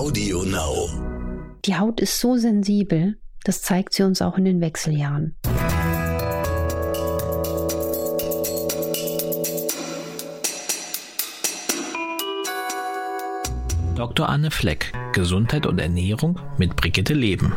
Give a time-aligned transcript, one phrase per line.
[0.00, 0.88] Audio Now.
[1.66, 5.36] Die Haut ist so sensibel, das zeigt sie uns auch in den Wechseljahren.
[13.94, 14.26] Dr.
[14.26, 17.52] Anne Fleck, Gesundheit und Ernährung mit Brigitte Leben.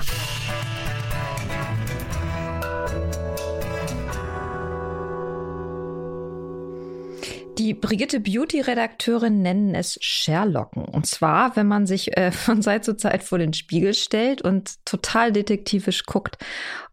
[7.74, 10.86] Die Brigitte Beauty-Redakteurin nennen es Sherlocken.
[10.86, 14.86] Und zwar, wenn man sich äh, von Zeit zu Zeit vor den Spiegel stellt und
[14.86, 16.38] total detektivisch guckt,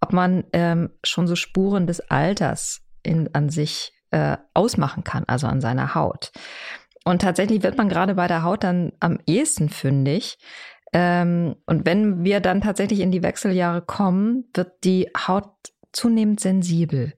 [0.00, 5.48] ob man ähm, schon so Spuren des Alters in, an sich äh, ausmachen kann, also
[5.48, 6.32] an seiner Haut.
[7.04, 10.38] Und tatsächlich wird man gerade bei der Haut dann am ehesten fündig.
[10.94, 15.50] Ähm, und wenn wir dann tatsächlich in die Wechseljahre kommen, wird die Haut
[15.92, 17.12] zunehmend sensibel.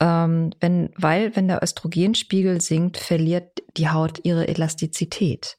[0.00, 5.56] Ähm, wenn, weil, wenn der Östrogenspiegel sinkt, verliert die Haut ihre Elastizität.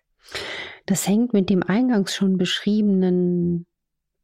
[0.86, 3.66] Das hängt mit dem eingangs schon beschriebenen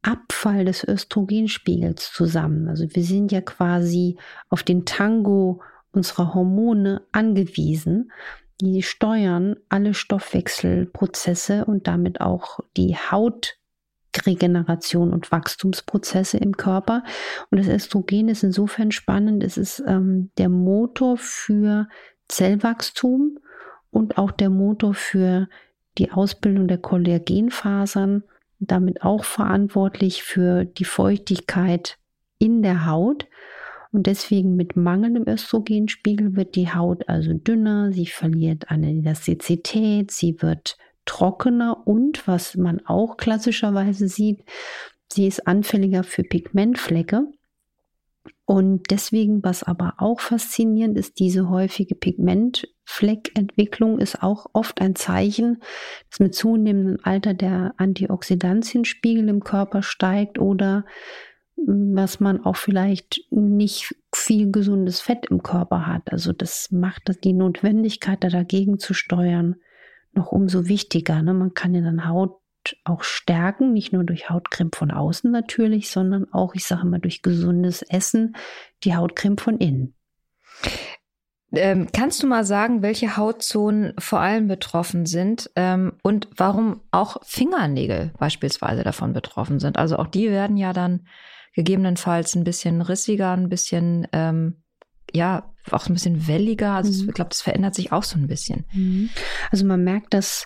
[0.01, 2.69] Abfall des Östrogenspiegels zusammen.
[2.69, 4.17] Also wir sind ja quasi
[4.49, 5.61] auf den Tango
[5.91, 8.11] unserer Hormone angewiesen.
[8.61, 17.03] Die steuern alle Stoffwechselprozesse und damit auch die Hautregeneration und Wachstumsprozesse im Körper.
[17.49, 19.43] Und das Östrogen ist insofern spannend.
[19.43, 21.87] Es ist ähm, der Motor für
[22.29, 23.39] Zellwachstum
[23.91, 25.49] und auch der Motor für
[25.97, 28.23] die Ausbildung der Kollagenfasern,
[28.59, 31.97] damit auch verantwortlich für die Feuchtigkeit
[32.37, 33.27] in der Haut.
[33.91, 40.41] Und deswegen mit mangelndem Östrogenspiegel wird die Haut also dünner, sie verliert an Elastizität, sie
[40.41, 44.43] wird trockener und was man auch klassischerweise sieht,
[45.11, 47.27] sie ist anfälliger für Pigmentflecke.
[48.45, 55.61] Und deswegen, was aber auch faszinierend ist, diese häufige Pigmentfleckentwicklung ist auch oft ein Zeichen,
[56.09, 60.83] dass mit zunehmendem Alter der Antioxidantienspiegel im Körper steigt oder
[61.63, 66.11] hm, dass man auch vielleicht nicht viel gesundes Fett im Körper hat.
[66.11, 69.57] Also das macht die Notwendigkeit, da dagegen zu steuern,
[70.13, 71.21] noch umso wichtiger.
[71.21, 71.35] Ne?
[71.35, 72.39] Man kann ja dann Haut
[72.83, 77.21] auch stärken, nicht nur durch Hautcreme von außen natürlich, sondern auch, ich sage mal, durch
[77.21, 78.35] gesundes Essen,
[78.83, 79.95] die Hautcreme von innen.
[81.51, 87.17] Ähm, kannst du mal sagen, welche Hautzonen vor allem betroffen sind ähm, und warum auch
[87.25, 89.77] Fingernägel beispielsweise davon betroffen sind?
[89.77, 91.07] Also auch die werden ja dann
[91.55, 94.61] gegebenenfalls ein bisschen rissiger, ein bisschen, ähm,
[95.11, 96.73] ja, auch ein bisschen welliger.
[96.73, 97.09] Also mhm.
[97.09, 98.65] ich glaube, das verändert sich auch so ein bisschen.
[98.73, 99.09] Mhm.
[99.49, 100.45] Also man merkt, dass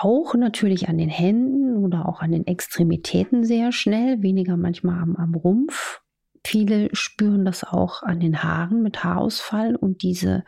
[0.00, 5.16] auch natürlich an den Händen oder auch an den Extremitäten sehr schnell, weniger manchmal am,
[5.16, 6.00] am Rumpf.
[6.44, 10.44] Viele spüren das auch an den Haaren mit Haarausfall und diese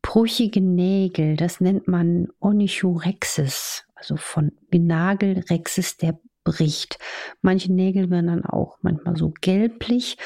[0.00, 6.98] brüchigen Nägel, das nennt man Onychorexis, also von Nagelrexis, der bricht.
[7.42, 10.16] Manche Nägel werden dann auch manchmal so gelblich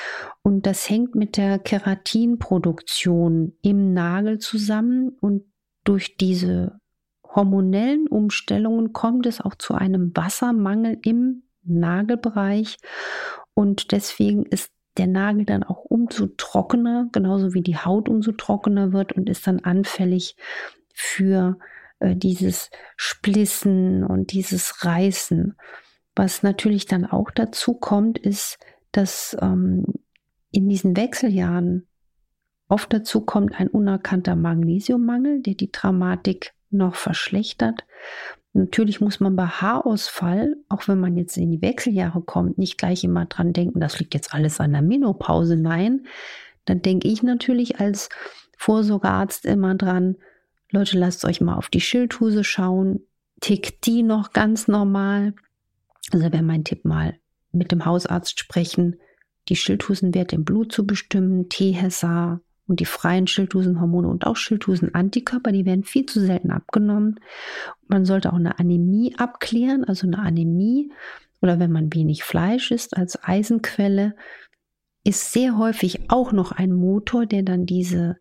[0.42, 5.42] und das hängt mit der Keratinproduktion im Nagel zusammen und
[5.84, 6.78] durch diese
[7.34, 12.76] hormonellen Umstellungen kommt es auch zu einem Wassermangel im Nagelbereich
[13.54, 18.92] und deswegen ist der Nagel dann auch umso trockener, genauso wie die Haut umso trockener
[18.92, 20.36] wird und ist dann anfällig
[20.92, 21.58] für
[22.00, 25.56] äh, dieses Splissen und dieses Reißen.
[26.14, 28.58] Was natürlich dann auch dazu kommt, ist,
[28.90, 29.86] dass ähm,
[30.50, 31.86] in diesen Wechseljahren
[32.72, 37.84] Oft dazu kommt ein unerkannter Magnesiummangel, der die Dramatik noch verschlechtert.
[38.54, 43.02] Natürlich muss man bei Haarausfall, auch wenn man jetzt in die Wechseljahre kommt, nicht gleich
[43.02, 45.56] immer dran denken, das liegt jetzt alles an der Menopause.
[45.56, 46.06] Nein,
[46.66, 48.10] dann denke ich natürlich als
[48.58, 50.16] Vorsorgearzt immer dran,
[50.70, 53.00] Leute, lasst euch mal auf die Schilddrüse schauen.
[53.40, 55.34] Tickt die noch ganz normal?
[56.12, 57.18] Also wäre mein Tipp mal
[57.52, 58.96] mit dem Hausarzt sprechen,
[59.48, 65.66] die Schilddrüsenwerte im Blut zu bestimmen, THSA und die freien Schilddrüsenhormone und auch Schilddrüsenantikörper, die
[65.66, 67.20] werden viel zu selten abgenommen.
[67.88, 70.92] Man sollte auch eine Anämie abklären, also eine Anämie
[71.40, 74.14] oder wenn man wenig Fleisch isst als Eisenquelle,
[75.04, 78.18] ist sehr häufig auch noch ein Motor, der dann diese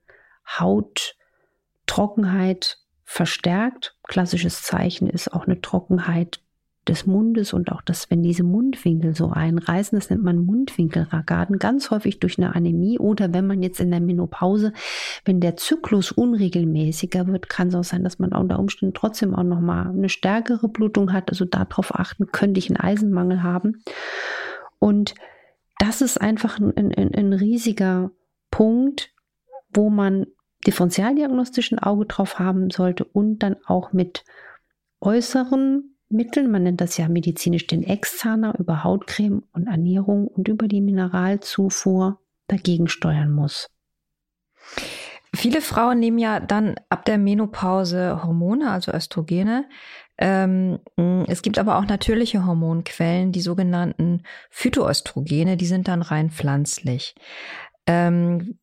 [0.48, 3.96] Hauttrockenheit verstärkt.
[4.08, 6.42] Klassisches Zeichen ist auch eine Trockenheit
[6.88, 11.92] des Mundes und auch das, wenn diese Mundwinkel so einreißen, das nennt man Mundwinkelragaden, ganz
[11.92, 14.74] häufig durch eine Anämie oder wenn man jetzt in der Menopause,
[15.24, 19.44] wenn der Zyklus unregelmäßiger wird, kann es auch sein, dass man unter Umständen trotzdem auch
[19.44, 21.30] nochmal eine stärkere Blutung hat.
[21.30, 23.84] Also darauf achten, könnte ich einen Eisenmangel haben.
[24.80, 25.14] Und
[25.78, 28.10] das ist einfach ein, ein, ein riesiger
[28.50, 29.14] Punkt,
[29.72, 30.26] wo man
[30.66, 34.24] differentialdiagnostisch ein Auge drauf haben sollte und dann auch mit
[35.00, 40.68] äußeren Mitteln, man nennt das ja medizinisch den Externer, über Hautcreme und Ernährung und über
[40.68, 43.68] die Mineralzufuhr dagegen steuern muss.
[45.34, 49.70] Viele Frauen nehmen ja dann ab der Menopause Hormone, also Östrogene.
[50.18, 50.80] Ähm,
[51.28, 57.16] es gibt aber auch natürliche Hormonquellen, die sogenannten Phytoöstrogene, die sind dann rein pflanzlich.
[57.88, 58.60] Ähm,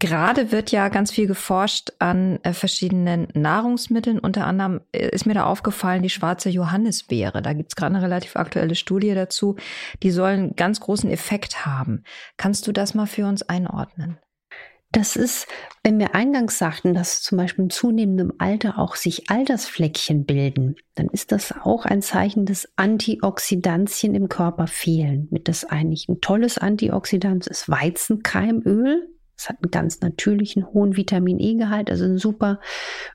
[0.00, 4.18] Gerade wird ja ganz viel geforscht an äh, verschiedenen Nahrungsmitteln.
[4.18, 7.42] Unter anderem äh, ist mir da aufgefallen die schwarze Johannisbeere.
[7.42, 9.56] Da gibt es gerade eine relativ aktuelle Studie dazu.
[10.02, 12.04] Die sollen ganz großen Effekt haben.
[12.38, 14.18] Kannst du das mal für uns einordnen?
[14.90, 15.46] Das ist,
[15.84, 21.08] wenn wir eingangs sagten, dass zum Beispiel im zunehmenden Alter auch sich Altersfleckchen bilden, dann
[21.08, 25.28] ist das auch ein Zeichen, dass Antioxidantien im Körper fehlen.
[25.30, 29.06] Mit das eigentlich ein tolles Antioxidant ist Weizenkeimöl.
[29.40, 32.60] Es hat einen ganz natürlichen hohen Vitamin E-Gehalt, also ein super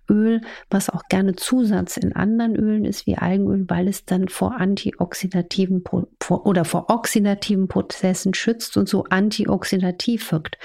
[0.09, 0.41] Öl,
[0.71, 5.83] was auch gerne Zusatz in anderen Ölen ist wie Algenöl, weil es dann vor antioxidativen
[6.19, 10.57] vor, oder vor oxidativen Prozessen schützt und so antioxidativ wirkt.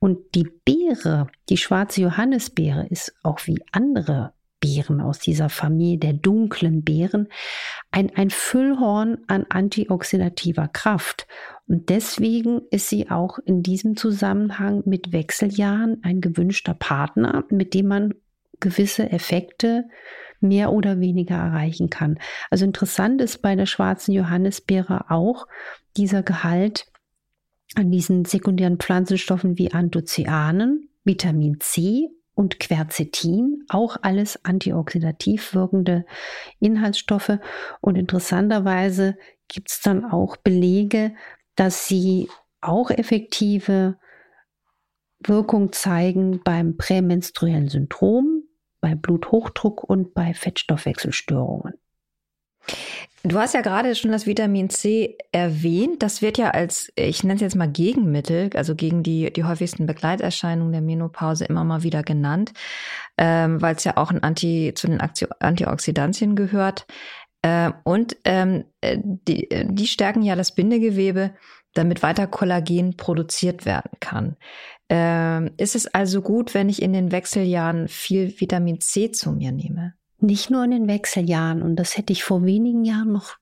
[0.00, 4.34] Und die Beere, die schwarze Johannisbeere, ist auch wie andere
[4.66, 7.28] Beeren aus dieser Familie der dunklen Beeren
[7.90, 11.26] ein, ein Füllhorn an antioxidativer Kraft.
[11.68, 17.86] Und deswegen ist sie auch in diesem Zusammenhang mit Wechseljahren ein gewünschter Partner, mit dem
[17.86, 18.14] man
[18.60, 19.84] gewisse Effekte
[20.40, 22.18] mehr oder weniger erreichen kann.
[22.50, 25.46] Also interessant ist bei der schwarzen Johannisbeere auch
[25.96, 26.86] dieser Gehalt
[27.74, 36.04] an diesen sekundären Pflanzenstoffen wie Anthoцyanen, Vitamin C und Quercetin, auch alles antioxidativ wirkende
[36.60, 37.38] Inhaltsstoffe.
[37.80, 39.16] Und interessanterweise
[39.48, 41.14] gibt es dann auch Belege,
[41.54, 42.28] dass sie
[42.60, 43.96] auch effektive
[45.18, 48.42] Wirkung zeigen beim prämenstruellen Syndrom,
[48.82, 51.72] bei Bluthochdruck und bei Fettstoffwechselstörungen.
[53.26, 56.00] Du hast ja gerade schon das Vitamin C erwähnt.
[56.00, 59.84] Das wird ja als, ich nenne es jetzt mal Gegenmittel, also gegen die, die häufigsten
[59.84, 62.52] Begleiterscheinungen der Menopause immer mal wieder genannt,
[63.18, 66.86] ähm, weil es ja auch ein Anti, zu den Antioxidantien gehört.
[67.42, 71.34] Äh, und ähm, äh, die, die stärken ja das Bindegewebe,
[71.74, 74.36] damit weiter Kollagen produziert werden kann.
[74.88, 79.50] Ähm, ist es also gut, wenn ich in den Wechseljahren viel Vitamin C zu mir
[79.50, 79.94] nehme?
[80.18, 81.62] Nicht nur in den Wechseljahren.
[81.62, 83.36] Und das hätte ich vor wenigen Jahren noch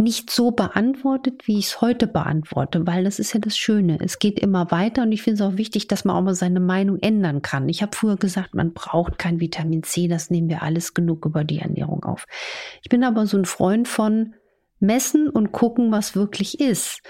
[0.00, 3.98] nicht so beantwortet, wie ich es heute beantworte, weil das ist ja das Schöne.
[4.00, 6.60] Es geht immer weiter und ich finde es auch wichtig, dass man auch mal seine
[6.60, 7.68] Meinung ändern kann.
[7.68, 11.44] Ich habe früher gesagt, man braucht kein Vitamin C, das nehmen wir alles genug über
[11.44, 12.26] die Ernährung auf.
[12.82, 14.34] Ich bin aber so ein Freund von
[14.78, 17.02] messen und gucken, was wirklich ist.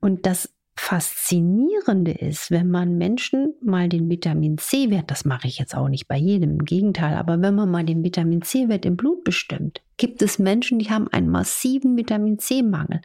[0.00, 5.76] Und das Faszinierende ist, wenn man Menschen mal den Vitamin C-Wert, das mache ich jetzt
[5.76, 9.22] auch nicht bei jedem, im Gegenteil, aber wenn man mal den Vitamin C-Wert im Blut
[9.22, 13.00] bestimmt, gibt es Menschen, die haben einen massiven Vitamin C-Mangel.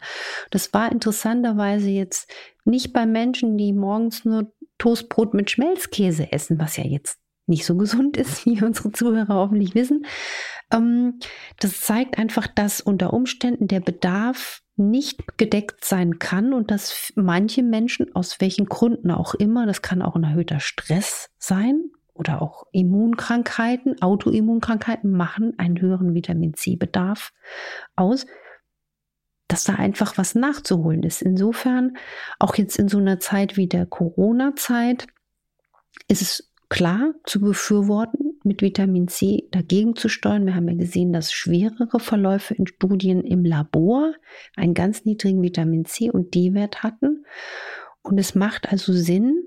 [0.50, 2.30] Das war interessanterweise jetzt
[2.64, 7.76] nicht bei Menschen, die morgens nur Toastbrot mit Schmelzkäse essen, was ja jetzt nicht so
[7.76, 10.06] gesund ist, wie unsere Zuhörer hoffentlich wissen.
[10.72, 11.20] Ähm,
[11.60, 17.62] das zeigt einfach, dass unter Umständen der Bedarf nicht gedeckt sein kann und dass manche
[17.62, 22.64] Menschen aus welchen Gründen auch immer, das kann auch ein erhöhter Stress sein oder auch
[22.72, 27.32] Immunkrankheiten, Autoimmunkrankheiten machen einen höheren Vitamin C-Bedarf
[27.96, 28.26] aus,
[29.48, 31.22] dass da einfach was nachzuholen ist.
[31.22, 31.96] Insofern,
[32.38, 35.06] auch jetzt in so einer Zeit wie der Corona-Zeit,
[36.08, 40.46] ist es klar zu befürworten, mit Vitamin C dagegen zu steuern.
[40.46, 44.12] Wir haben ja gesehen, dass schwerere Verläufe in Studien im Labor
[44.56, 47.24] einen ganz niedrigen Vitamin C und D-Wert hatten.
[48.02, 49.42] Und es macht also Sinn,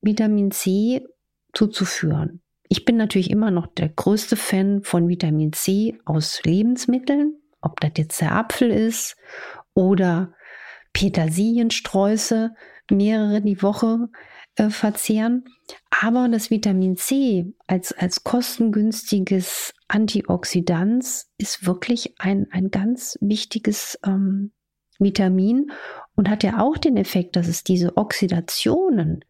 [0.00, 1.06] Vitamin C
[1.52, 2.40] zuzuführen.
[2.68, 7.92] Ich bin natürlich immer noch der größte Fan von Vitamin C aus Lebensmitteln, ob das
[7.96, 9.16] jetzt der Apfel ist
[9.74, 10.34] oder
[10.92, 12.52] Petersiliensträuße,
[12.90, 14.08] mehrere die Woche
[14.56, 15.44] äh, verzehren.
[15.90, 21.04] Aber das Vitamin C als, als kostengünstiges Antioxidant
[21.38, 24.52] ist wirklich ein, ein ganz wichtiges ähm,
[24.98, 25.70] Vitamin
[26.14, 29.24] und hat ja auch den Effekt, dass es diese Oxidationen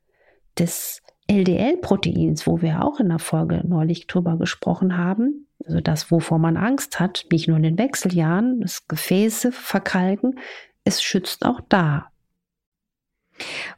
[0.59, 6.39] des LDL-Proteins, wo wir auch in der Folge neulich drüber gesprochen haben, also das, wovor
[6.39, 10.39] man Angst hat, nicht nur in den Wechseljahren, das Gefäße verkalken,
[10.85, 12.07] es schützt auch da.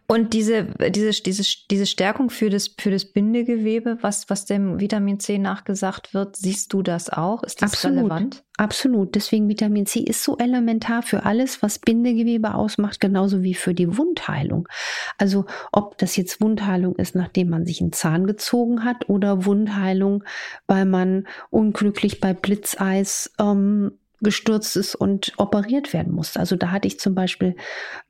[0.07, 5.21] Und diese, diese, diese, diese Stärkung für das, für das Bindegewebe, was, was dem Vitamin
[5.21, 7.43] C nachgesagt wird, siehst du das auch?
[7.43, 8.45] Ist das absolut, relevant?
[8.59, 9.15] Absolut.
[9.15, 13.97] Deswegen Vitamin C ist so elementar für alles, was Bindegewebe ausmacht, genauso wie für die
[13.97, 14.69] Wundheilung.
[15.17, 20.25] Also ob das jetzt Wundheilung ist, nachdem man sich einen Zahn gezogen hat oder Wundheilung,
[20.67, 26.41] weil man unglücklich bei Blitzeis ähm, gestürzt ist und operiert werden musste.
[26.41, 27.57] Also da hatte ich zum Beispiel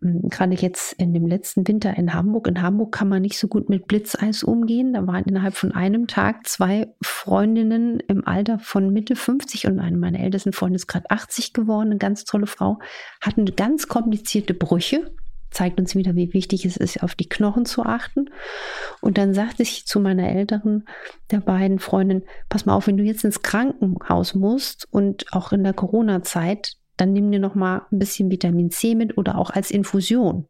[0.01, 2.47] hm, gerade jetzt in dem letzten Winter in Hamburg.
[2.47, 4.93] In Hamburg kann man nicht so gut mit Blitzeis umgehen.
[4.93, 9.97] Da waren innerhalb von einem Tag zwei Freundinnen im Alter von Mitte 50 und eine
[9.97, 12.79] meiner ältesten Freunde ist gerade 80 geworden, eine ganz tolle Frau,
[13.21, 15.13] hatten ganz komplizierte Brüche
[15.53, 18.31] zeigt uns wieder, wie wichtig es ist, auf die Knochen zu achten.
[19.01, 20.85] Und dann sagte ich zu meiner älteren
[21.31, 25.63] der beiden Freundin, pass mal auf, wenn du jetzt ins Krankenhaus musst und auch in
[25.63, 29.71] der Corona-Zeit, dann nimm dir noch mal ein bisschen Vitamin C mit oder auch als
[29.71, 30.47] Infusion.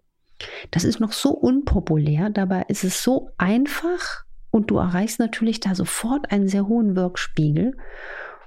[0.70, 5.74] Das ist noch so unpopulär, dabei ist es so einfach und du erreichst natürlich da
[5.74, 7.76] sofort einen sehr hohen Wirkspiegel.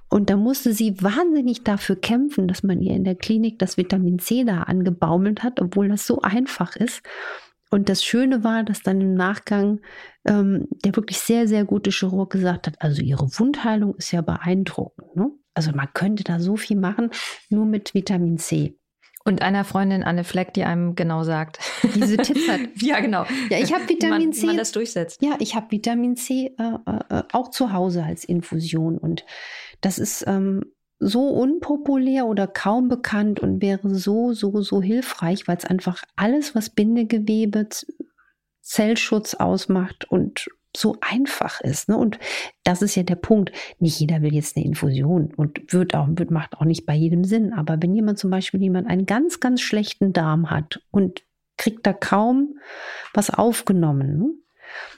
[0.09, 4.19] Und da musste sie wahnsinnig dafür kämpfen, dass man ihr in der Klinik das Vitamin
[4.19, 7.01] C da angebaumelt hat, obwohl das so einfach ist.
[7.71, 9.79] Und das Schöne war, dass dann im Nachgang
[10.25, 15.15] ähm, der wirklich sehr, sehr gute Chirurg gesagt hat, also ihre Wundheilung ist ja beeindruckend.
[15.15, 15.31] Ne?
[15.53, 17.11] Also man könnte da so viel machen,
[17.49, 18.77] nur mit Vitamin C.
[19.27, 21.57] Und einer Freundin Anne Fleck, die einem genau sagt.
[21.95, 22.59] Diese Tipps hat.
[22.75, 23.25] ja, genau.
[23.49, 24.45] Ja, ich habe Vitamin man, C.
[24.45, 25.19] man das durchsetzt.
[25.23, 28.99] Ja, ich habe Vitamin C äh, äh, auch zu Hause als Infusion.
[28.99, 29.25] Und
[29.85, 30.63] das ist ähm,
[30.97, 36.55] so unpopulär oder kaum bekannt und wäre so, so, so hilfreich, weil es einfach alles,
[36.55, 37.67] was Bindegewebe,
[38.61, 41.87] Zellschutz ausmacht und so einfach ist.
[41.87, 41.97] Ne?
[41.97, 42.17] Und
[42.63, 43.51] das ist ja der Punkt.
[43.77, 47.23] Nicht jeder will jetzt eine Infusion und wird auch, wird, macht auch nicht bei jedem
[47.23, 47.53] Sinn.
[47.53, 51.21] Aber wenn jemand zum Beispiel jemand einen ganz, ganz schlechten Darm hat und
[51.57, 52.57] kriegt da kaum
[53.13, 54.29] was aufgenommen, ne?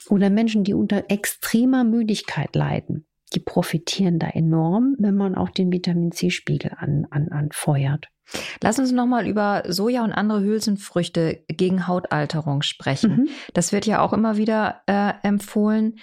[0.09, 5.71] oder Menschen, die unter extremer Müdigkeit leiden, die profitieren da enorm, wenn man auch den
[5.71, 8.07] Vitamin C-Spiegel an, an, anfeuert.
[8.61, 13.11] Lass uns nochmal über Soja und andere Hülsenfrüchte gegen Hautalterung sprechen.
[13.11, 13.29] Mhm.
[13.53, 15.99] Das wird ja auch immer wieder äh, empfohlen.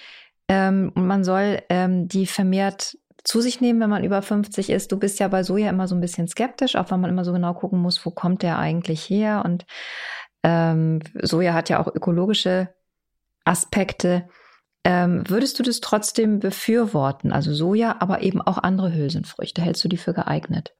[0.48, 4.92] Ähm, und man soll ähm, die vermehrt zu sich nehmen, wenn man über 50 ist.
[4.92, 7.32] Du bist ja bei Soja immer so ein bisschen skeptisch, auch wenn man immer so
[7.32, 9.42] genau gucken muss, wo kommt der eigentlich her.
[9.44, 9.64] Und
[10.42, 12.68] ähm, Soja hat ja auch ökologische
[13.44, 14.28] Aspekte.
[14.84, 17.32] Ähm, würdest du das trotzdem befürworten?
[17.32, 19.62] Also Soja, aber eben auch andere Hülsenfrüchte.
[19.62, 20.74] Hältst du die für geeignet?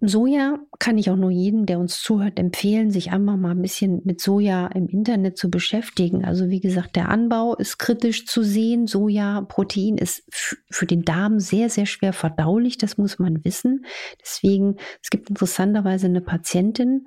[0.00, 4.02] Soja kann ich auch nur jedem, der uns zuhört, empfehlen, sich einfach mal ein bisschen
[4.04, 6.24] mit Soja im Internet zu beschäftigen.
[6.24, 8.88] Also wie gesagt, der Anbau ist kritisch zu sehen.
[8.88, 10.24] Sojaprotein ist
[10.68, 12.78] für den Darm sehr, sehr schwer verdaulich.
[12.78, 13.84] Das muss man wissen.
[14.20, 17.06] Deswegen, es gibt interessanterweise eine Patientin,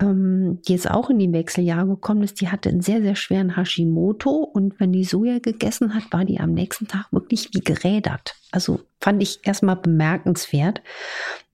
[0.00, 3.56] ähm, die jetzt auch in die Wechseljahre gekommen ist, die hatte einen sehr, sehr schweren
[3.56, 8.34] Hashimoto und wenn die Soja gegessen hat, war die am nächsten Tag wirklich wie gerädert.
[8.50, 10.82] Also fand ich erstmal bemerkenswert.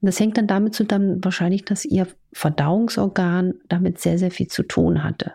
[0.01, 5.03] Das hängt dann damit zusammen, wahrscheinlich, dass ihr Verdauungsorgan damit sehr, sehr viel zu tun
[5.03, 5.33] hatte.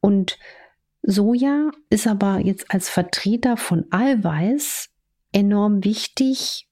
[0.00, 0.38] Und
[1.02, 4.88] Soja ist aber jetzt als Vertreter von Eiweiß
[5.32, 6.68] enorm wichtig.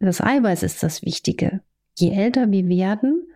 [0.00, 1.60] Das Eiweiß ist das Wichtige.
[1.96, 3.26] Je älter wir werden,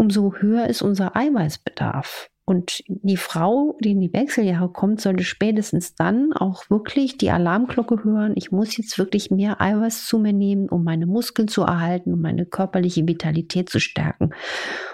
[0.00, 2.30] umso höher ist unser Eiweißbedarf.
[2.46, 8.02] Und die Frau, die in die Wechseljahre kommt, sollte spätestens dann auch wirklich die Alarmglocke
[8.02, 8.32] hören.
[8.34, 12.22] Ich muss jetzt wirklich mehr Eiweiß zu mir nehmen, um meine Muskeln zu erhalten, um
[12.22, 14.30] meine körperliche Vitalität zu stärken.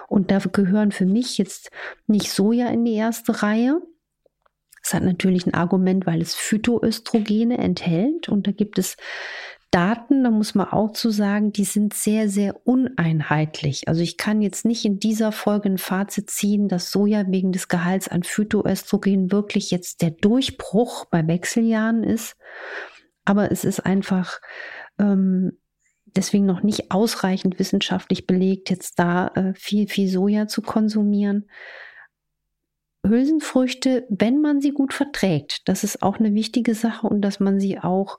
[0.09, 1.71] Und da gehören für mich jetzt
[2.09, 3.81] nicht Soja in die erste Reihe.
[4.83, 8.29] Es hat natürlich ein Argument, weil es Phytoöstrogene enthält.
[8.29, 8.97] Und da gibt es
[9.71, 13.89] Daten, da muss man auch zu sagen, die sind sehr, sehr uneinheitlich.
[13.89, 17.69] Also ich kann jetzt nicht in dieser Folge ein Fazit ziehen, dass Soja wegen des
[17.69, 22.37] Gehalts an Phytoöstrogen wirklich jetzt der Durchbruch bei Wechseljahren ist.
[23.25, 24.41] Aber es ist einfach
[24.99, 25.59] ähm,
[26.17, 31.49] deswegen noch nicht ausreichend wissenschaftlich belegt, jetzt da äh, viel, viel Soja zu konsumieren.
[33.05, 37.61] Hülsenfrüchte, wenn man sie gut verträgt, das ist auch eine wichtige Sache und dass man
[37.61, 38.19] sie auch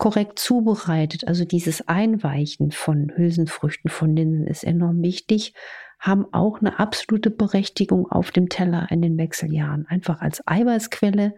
[0.00, 5.52] korrekt zubereitet, also dieses Einweichen von Hülsenfrüchten, von Linsen ist enorm wichtig,
[5.98, 9.86] haben auch eine absolute Berechtigung auf dem Teller in den Wechseljahren.
[9.86, 11.34] Einfach als Eiweißquelle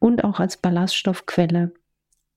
[0.00, 1.72] und auch als Ballaststoffquelle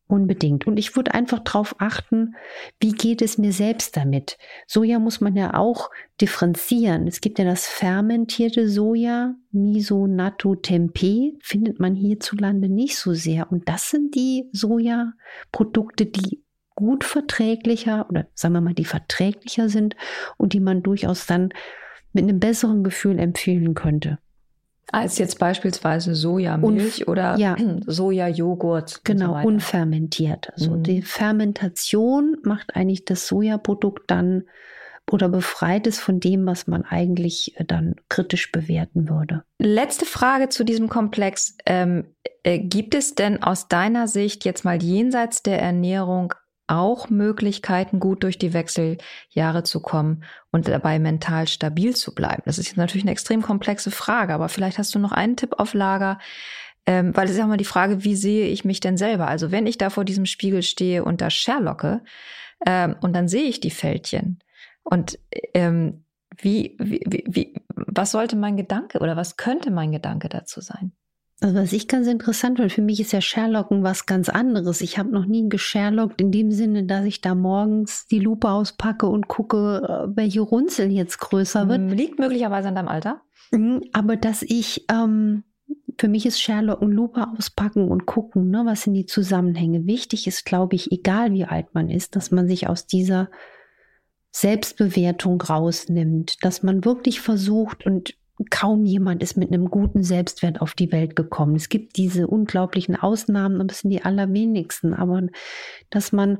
[0.09, 0.65] Unbedingt.
[0.65, 2.35] Und ich würde einfach darauf achten,
[2.79, 4.37] wie geht es mir selbst damit.
[4.65, 5.89] Soja muss man ja auch
[6.21, 7.07] differenzieren.
[7.07, 13.51] Es gibt ja das fermentierte Soja, Miso, Natto, Tempeh, findet man hierzulande nicht so sehr.
[13.51, 16.41] Und das sind die Sojaprodukte, die
[16.75, 19.97] gut verträglicher oder sagen wir mal, die verträglicher sind
[20.37, 21.49] und die man durchaus dann
[22.13, 24.19] mit einem besseren Gefühl empfehlen könnte.
[24.91, 27.55] Als jetzt beispielsweise Sojamilch Unf oder ja.
[27.85, 29.01] Sojajoghurt.
[29.03, 30.51] Genau, so unfermentiert.
[30.53, 30.83] Also mhm.
[30.83, 34.43] die Fermentation macht eigentlich das Sojaprodukt dann
[35.09, 39.43] oder befreit es von dem, was man eigentlich äh, dann kritisch bewerten würde.
[39.59, 41.57] Letzte Frage zu diesem Komplex.
[41.65, 42.13] Ähm,
[42.43, 46.33] äh, gibt es denn aus deiner Sicht jetzt mal jenseits der Ernährung
[46.67, 52.43] auch Möglichkeiten, gut durch die Wechseljahre zu kommen und dabei mental stabil zu bleiben?
[52.45, 55.73] Das ist natürlich eine extrem komplexe Frage, aber vielleicht hast du noch einen Tipp auf
[55.73, 56.19] Lager,
[56.85, 59.27] ähm, weil es ist ja immer die Frage, wie sehe ich mich denn selber?
[59.27, 62.01] Also wenn ich da vor diesem Spiegel stehe und da Sherlocke
[62.65, 64.39] ähm, und dann sehe ich die Fältchen
[64.83, 65.19] und
[65.53, 66.05] ähm,
[66.37, 70.93] wie, wie, wie, was sollte mein Gedanke oder was könnte mein Gedanke dazu sein?
[71.39, 74.81] Also was ich ganz interessant finde, für mich ist ja Sherlocken was ganz anderes.
[74.81, 79.05] Ich habe noch nie gesherlockt in dem Sinne, dass ich da morgens die Lupe auspacke
[79.05, 81.91] und gucke, äh, welche Runzel jetzt größer wird.
[81.91, 83.21] Liegt möglicherweise an deinem Alter.
[83.51, 85.43] Mhm, aber dass ich, ähm,
[85.99, 89.85] für mich ist Sherlocken Lupe auspacken und gucken, ne, was sind die Zusammenhänge.
[89.85, 93.29] Wichtig ist, glaube ich, egal wie alt man ist, dass man sich aus dieser
[94.31, 98.15] Selbstbewertung rausnimmt, dass man wirklich versucht und
[98.49, 101.55] kaum jemand ist mit einem guten Selbstwert auf die Welt gekommen.
[101.55, 104.93] Es gibt diese unglaublichen Ausnahmen, aber es sind die allerwenigsten.
[104.93, 105.23] Aber
[105.89, 106.37] dass man,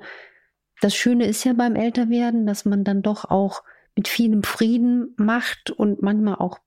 [0.82, 3.64] das Schöne ist ja beim Älterwerden, dass man dann doch auch
[3.96, 6.60] mit vielem Frieden macht und manchmal auch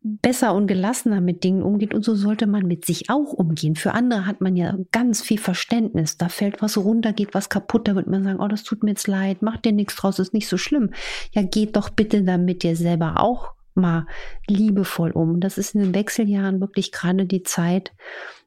[0.00, 1.92] besser und gelassener mit Dingen umgeht.
[1.92, 3.74] Und so sollte man mit sich auch umgehen.
[3.74, 6.16] Für andere hat man ja ganz viel Verständnis.
[6.16, 7.88] Da fällt was runter, geht was kaputt.
[7.88, 10.32] Da wird man sagen, oh, das tut mir jetzt leid, mach dir nichts draus, ist
[10.32, 10.90] nicht so schlimm.
[11.32, 14.06] Ja, geht doch bitte damit dir selber auch mal
[14.46, 15.40] liebevoll um.
[15.40, 17.92] Das ist in den Wechseljahren wirklich gerade die Zeit,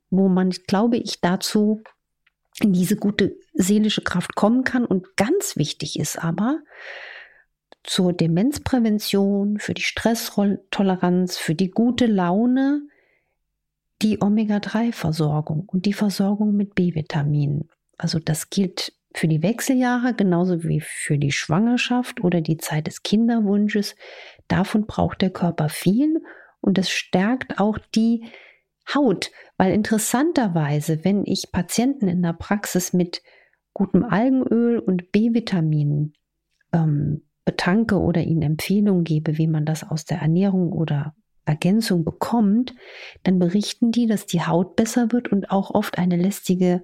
[0.09, 1.81] wo man, glaube ich, dazu
[2.61, 4.85] in diese gute seelische Kraft kommen kann.
[4.85, 6.59] Und ganz wichtig ist aber
[7.83, 12.81] zur Demenzprävention, für die Stresstoleranz, für die gute Laune,
[14.01, 17.69] die Omega-3-Versorgung und die Versorgung mit B-Vitaminen.
[17.97, 23.03] Also das gilt für die Wechseljahre genauso wie für die Schwangerschaft oder die Zeit des
[23.03, 23.95] Kinderwunsches.
[24.49, 26.21] Davon braucht der Körper viel
[26.59, 28.25] und es stärkt auch die
[28.93, 33.21] Haut, weil interessanterweise, wenn ich Patienten in der Praxis mit
[33.73, 36.13] gutem Algenöl und B-Vitaminen
[36.73, 42.75] ähm, betanke oder ihnen Empfehlungen gebe, wie man das aus der Ernährung oder Ergänzung bekommt,
[43.23, 46.83] dann berichten die, dass die Haut besser wird und auch oft eine lästige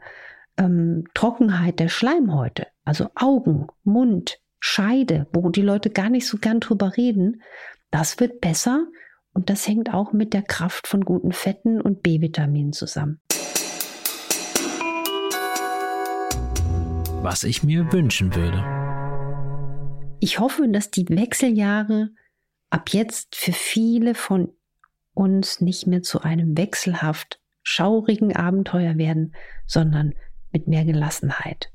[0.58, 6.60] ähm, Trockenheit der Schleimhäute, also Augen, Mund, Scheide, wo die Leute gar nicht so gern
[6.60, 7.44] drüber reden,
[7.92, 8.88] das wird besser
[9.32, 13.22] und das hängt auch mit der Kraft von guten Fetten und B-Vitaminen zusammen.
[17.22, 18.64] Was ich mir wünschen würde.
[20.20, 22.10] Ich hoffe, dass die Wechseljahre
[22.72, 24.52] ab jetzt für viele von
[25.14, 29.36] uns nicht mehr zu einem wechselhaft schaurigen Abenteuer werden,
[29.68, 30.16] sondern
[30.52, 31.72] mit mehr Gelassenheit.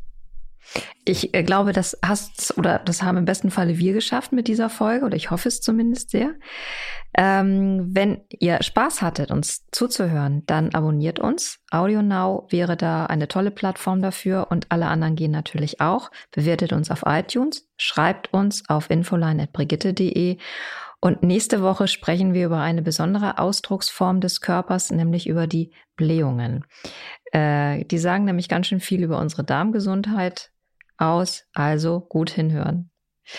[1.04, 4.70] Ich äh, glaube, das hast oder das haben im besten Falle wir geschafft mit dieser
[4.70, 6.34] Folge oder ich hoffe es zumindest sehr.
[7.16, 11.58] Ähm, wenn ihr Spaß hattet, uns zuzuhören, dann abonniert uns.
[11.70, 16.10] Audio Now wäre da eine tolle Plattform dafür und alle anderen gehen natürlich auch.
[16.30, 20.38] Bewertet uns auf iTunes, schreibt uns auf infoline.brigitte.de
[21.00, 26.66] und nächste Woche sprechen wir über eine besondere Ausdrucksform des Körpers, nämlich über die Blähungen.
[27.32, 30.49] Äh, die sagen nämlich ganz schön viel über unsere Darmgesundheit
[31.00, 32.90] aus, also gut hinhören.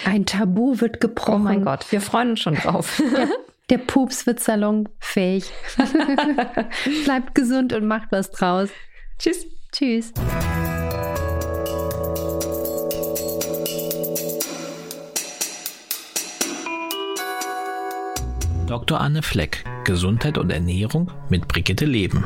[0.05, 1.33] Ein Tabu wird gebrochen.
[1.33, 3.01] Oh mein Gott, wir freuen uns schon drauf.
[3.15, 3.27] Der,
[3.69, 5.51] der Pups wird salonfähig.
[7.05, 8.69] Bleibt gesund und macht was draus.
[9.19, 9.45] Tschüss.
[9.71, 10.13] Tschüss.
[18.67, 19.01] Dr.
[19.01, 22.23] Anne Fleck, Gesundheit und Ernährung mit Brigitte Leben.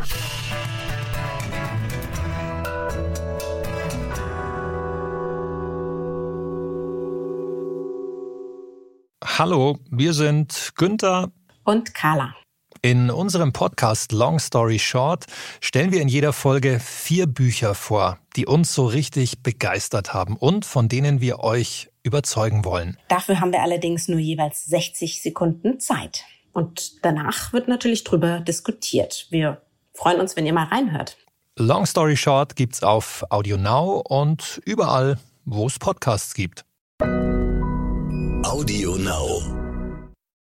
[9.38, 11.30] Hallo, wir sind Günther
[11.66, 12.34] und Carla.
[12.82, 15.26] In unserem Podcast Long Story Short
[15.60, 20.64] stellen wir in jeder Folge vier Bücher vor, die uns so richtig begeistert haben und
[20.64, 22.98] von denen wir euch überzeugen wollen.
[23.10, 26.24] Dafür haben wir allerdings nur jeweils 60 Sekunden Zeit.
[26.54, 29.28] Und danach wird natürlich drüber diskutiert.
[29.32, 29.62] Wir
[29.94, 31.18] freuen uns, wenn ihr mal reinhört.
[31.58, 36.64] Long Story Short gibt's auf Audio Now und überall, wo es Podcasts gibt.
[38.46, 39.65] Audio Now.